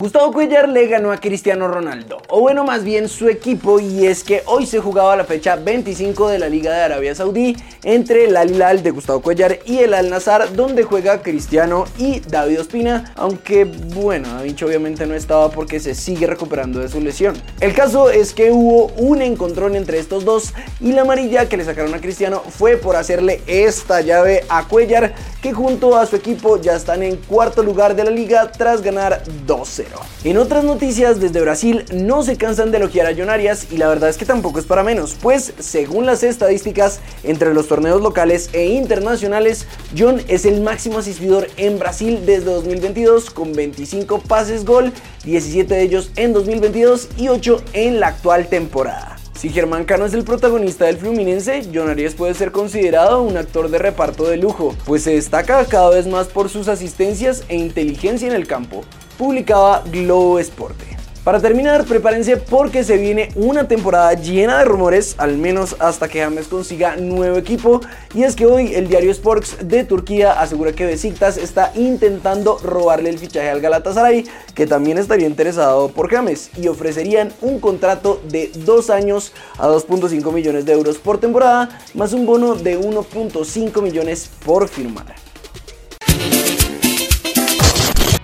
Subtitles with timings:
[0.00, 4.22] Gustavo Cuellar le ganó a Cristiano Ronaldo, o bueno, más bien su equipo, y es
[4.22, 8.36] que hoy se jugaba la fecha 25 de la Liga de Arabia Saudí entre el
[8.36, 13.12] Al Hilal de Gustavo Cuellar y el Al Nazar, donde juega Cristiano y David Ospina,
[13.16, 17.34] aunque bueno, David obviamente no estaba porque se sigue recuperando de su lesión.
[17.58, 21.64] El caso es que hubo un encontrón entre estos dos y la amarilla que le
[21.64, 26.60] sacaron a Cristiano fue por hacerle esta llave a Cuellar, que junto a su equipo
[26.60, 29.86] ya están en cuarto lugar de la liga tras ganar 12.
[30.24, 33.88] En otras noticias, desde Brasil no se cansan de elogiar a John Arias y la
[33.88, 38.50] verdad es que tampoco es para menos, pues según las estadísticas entre los torneos locales
[38.52, 44.92] e internacionales, John es el máximo asistidor en Brasil desde 2022 con 25 pases gol,
[45.24, 49.17] 17 de ellos en 2022 y 8 en la actual temporada.
[49.38, 53.70] Si Germán Cano es el protagonista del Fluminense, John Arias puede ser considerado un actor
[53.70, 58.26] de reparto de lujo, pues se destaca cada vez más por sus asistencias e inteligencia
[58.26, 58.82] en el campo
[59.16, 60.97] publicaba Globo Esporte.
[61.24, 66.20] Para terminar, prepárense porque se viene una temporada llena de rumores, al menos hasta que
[66.20, 67.80] James consiga nuevo equipo.
[68.14, 73.10] Y es que hoy el diario Sports de Turquía asegura que Besiktas está intentando robarle
[73.10, 78.50] el fichaje al Galatasaray, que también estaría interesado por James, y ofrecerían un contrato de
[78.64, 84.30] dos años a 2.5 millones de euros por temporada, más un bono de 1.5 millones
[84.44, 85.27] por firmar.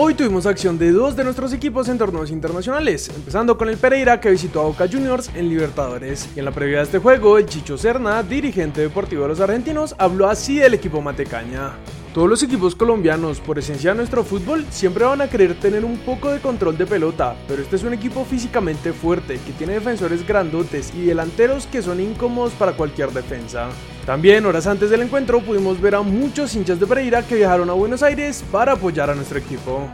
[0.00, 4.20] Hoy tuvimos acción de dos de nuestros equipos en torneos internacionales, empezando con el Pereira
[4.20, 6.28] que visitó a Boca Juniors en Libertadores.
[6.36, 9.96] Y en la previa de este juego, el Chicho Serna, dirigente deportivo de los argentinos,
[9.98, 11.72] habló así del equipo Matecaña.
[12.18, 15.98] Todos los equipos colombianos, por esencia de nuestro fútbol, siempre van a querer tener un
[15.98, 20.26] poco de control de pelota, pero este es un equipo físicamente fuerte, que tiene defensores
[20.26, 23.68] grandotes y delanteros que son incómodos para cualquier defensa.
[24.04, 27.74] También horas antes del encuentro pudimos ver a muchos hinchas de Pereira que viajaron a
[27.74, 29.88] Buenos Aires para apoyar a nuestro equipo.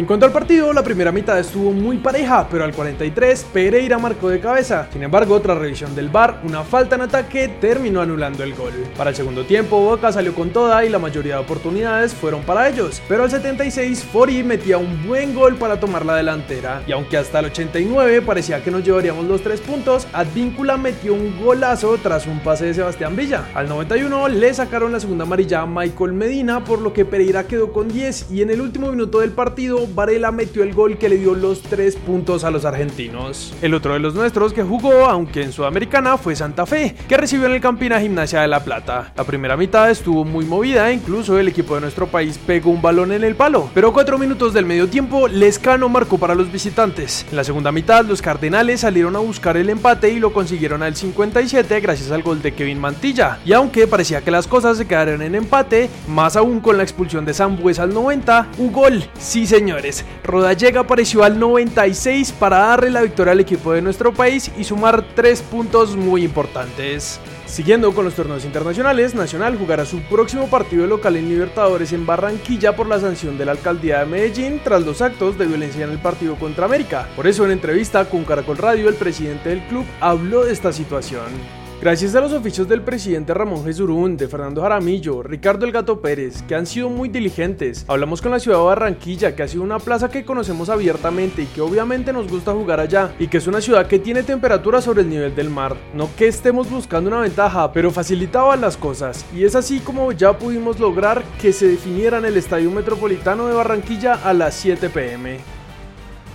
[0.00, 4.30] En cuanto al partido, la primera mitad estuvo muy pareja, pero al 43 Pereira marcó
[4.30, 4.88] de cabeza.
[4.90, 8.72] Sin embargo, otra revisión del VAR, una falta en ataque terminó anulando el gol.
[8.96, 12.66] Para el segundo tiempo, Boca salió con toda y la mayoría de oportunidades fueron para
[12.70, 16.82] ellos, pero al 76 Fori metía un buen gol para tomar la delantera.
[16.86, 21.38] Y aunque hasta el 89 parecía que nos llevaríamos los tres puntos, Advíncula metió un
[21.44, 23.50] golazo tras un pase de Sebastián Villa.
[23.52, 27.70] Al 91 le sacaron la segunda amarilla a Michael Medina, por lo que Pereira quedó
[27.70, 31.16] con 10 y en el último minuto del partido Varela metió el gol que le
[31.16, 33.54] dio los 3 puntos a los argentinos.
[33.62, 37.46] El otro de los nuestros que jugó, aunque en Sudamericana, fue Santa Fe, que recibió
[37.46, 39.12] en el Campina Gimnasia de La Plata.
[39.16, 43.12] La primera mitad estuvo muy movida, incluso el equipo de nuestro país pegó un balón
[43.12, 47.26] en el palo, pero 4 minutos del medio tiempo, Lescano marcó para los visitantes.
[47.30, 50.96] En la segunda mitad, los Cardenales salieron a buscar el empate y lo consiguieron al
[50.96, 53.38] 57 gracias al gol de Kevin Mantilla.
[53.44, 57.24] Y aunque parecía que las cosas se quedaron en empate, más aún con la expulsión
[57.24, 62.90] de Sambues al 90, un gol, sí señor señores, Rodallega apareció al 96 para darle
[62.90, 67.20] la victoria al equipo de nuestro país y sumar tres puntos muy importantes.
[67.46, 72.74] Siguiendo con los torneos internacionales, Nacional jugará su próximo partido local en Libertadores en Barranquilla
[72.74, 75.98] por la sanción de la alcaldía de Medellín tras los actos de violencia en el
[76.00, 77.06] partido contra América.
[77.14, 81.59] Por eso en entrevista con Caracol Radio el presidente del club habló de esta situación.
[81.80, 86.42] Gracias a los oficios del presidente Ramón Jesurún, de Fernando Jaramillo, Ricardo El Gato Pérez,
[86.42, 89.78] que han sido muy diligentes, hablamos con la ciudad de Barranquilla, que ha sido una
[89.78, 93.62] plaza que conocemos abiertamente y que obviamente nos gusta jugar allá, y que es una
[93.62, 95.74] ciudad que tiene temperatura sobre el nivel del mar.
[95.94, 100.36] No que estemos buscando una ventaja, pero facilitaba las cosas, y es así como ya
[100.36, 105.59] pudimos lograr que se definiera en el Estadio Metropolitano de Barranquilla a las 7 pm.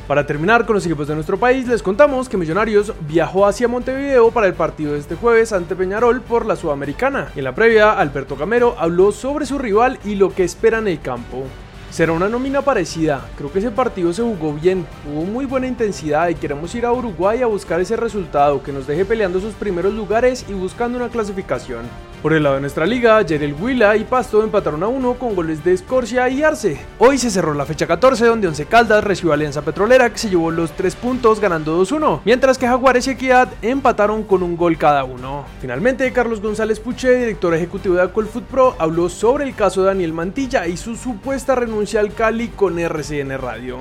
[0.07, 4.29] Para terminar con los equipos de nuestro país, les contamos que Millonarios viajó hacia Montevideo
[4.29, 7.31] para el partido de este jueves ante Peñarol por la Sudamericana.
[7.35, 11.01] En la previa, Alberto Camero habló sobre su rival y lo que espera en el
[11.01, 11.45] campo.
[11.89, 16.29] Será una nómina parecida, creo que ese partido se jugó bien, hubo muy buena intensidad
[16.29, 19.94] y queremos ir a Uruguay a buscar ese resultado que nos deje peleando sus primeros
[19.94, 21.85] lugares y buscando una clasificación.
[22.25, 25.63] Por el lado de nuestra liga, Yerel Huila y Pasto empataron a uno con goles
[25.63, 26.81] de Escorcia y Arce.
[26.97, 30.31] Hoy se cerró la fecha 14 donde Once Caldas recibió a Alianza Petrolera que se
[30.31, 34.75] llevó los 3 puntos ganando 2-1, mientras que Jaguares y Equidad empataron con un gol
[34.75, 35.45] cada uno.
[35.62, 40.13] Finalmente, Carlos González Puche, director ejecutivo de Food Pro, habló sobre el caso de Daniel
[40.13, 43.78] Mantilla y su supuesta renuncia al Cali con RCN Radio.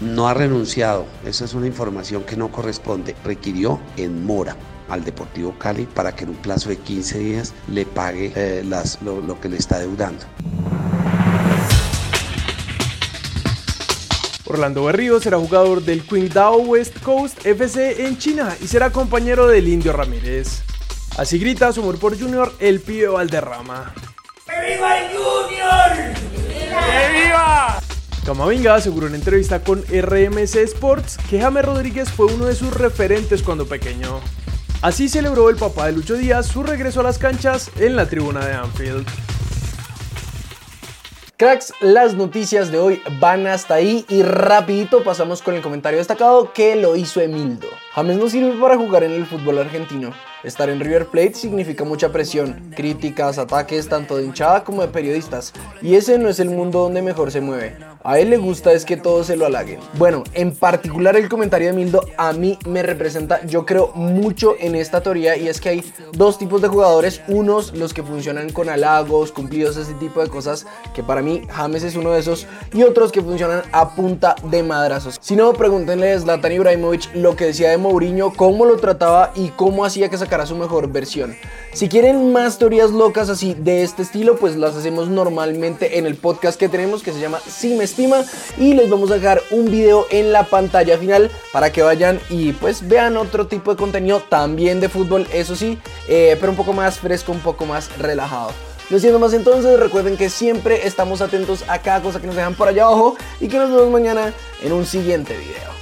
[0.00, 4.56] No ha renunciado, esa es una información que no corresponde, requirió en mora
[4.88, 9.00] al Deportivo Cali para que en un plazo de 15 días le pague eh, las,
[9.02, 10.24] lo, lo que le está deudando.
[14.46, 19.66] Orlando Berrío será jugador del Qingdao West Coast FC en China y será compañero del
[19.66, 20.62] Indio Ramírez.
[21.16, 23.92] Así grita su amor por Junior el pibe Valderrama.
[24.46, 26.14] ¡Que viva el Junior!
[26.34, 27.80] ¡Que viva!
[28.24, 33.42] Camavinga aseguró en entrevista con RMC Sports que James Rodríguez fue uno de sus referentes
[33.42, 34.20] cuando pequeño.
[34.84, 38.44] Así celebró el papá de Lucho Díaz su regreso a las canchas en la tribuna
[38.44, 39.06] de Anfield.
[41.38, 46.52] Cracks, las noticias de hoy van hasta ahí y rapidito pasamos con el comentario destacado
[46.52, 47.68] que lo hizo Emildo.
[47.94, 50.12] James no sirve para jugar en el fútbol argentino.
[50.44, 55.54] Estar en River Plate significa mucha presión, críticas, ataques tanto de hinchada como de periodistas,
[55.80, 57.76] y ese no es el mundo donde mejor se mueve.
[58.02, 59.80] A él le gusta es que todos se lo halaguen.
[59.94, 64.74] Bueno, en particular el comentario de Mildo a mí me representa, yo creo mucho en
[64.74, 68.68] esta teoría y es que hay dos tipos de jugadores, unos los que funcionan con
[68.68, 72.82] halagos, cumplidos, ese tipo de cosas, que para mí James es uno de esos, y
[72.82, 75.16] otros que funcionan a punta de madrazos.
[75.22, 79.48] Si no, pregúntenle a Zlatan Ibrahimovic lo que decía de Mourinho, cómo lo trataba y
[79.48, 81.36] cómo hacía que sacara a su mejor versión.
[81.72, 86.14] Si quieren más teorías locas así de este estilo, pues las hacemos normalmente en el
[86.14, 88.24] podcast que tenemos que se llama Si me estima
[88.58, 92.52] y les vamos a dejar un video en la pantalla final para que vayan y
[92.52, 95.78] pues vean otro tipo de contenido también de fútbol, eso sí,
[96.08, 98.52] eh, pero un poco más fresco, un poco más relajado.
[98.90, 102.54] No siendo más entonces, recuerden que siempre estamos atentos a cada cosa que nos dejan
[102.54, 105.72] por allá abajo y que nos vemos mañana en un siguiente video.